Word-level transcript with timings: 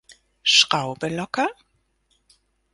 Schraube 0.41 1.09
locker? 1.09 1.53